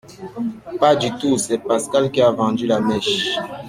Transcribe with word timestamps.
Pas 0.79 0.95
du 0.95 1.15
tout! 1.19 1.37
C’est 1.37 1.59
Pascal 1.59 2.09
qui 2.09 2.23
a 2.23 2.31
vendu 2.31 2.65
la 2.65 2.79
mèche. 2.79 3.37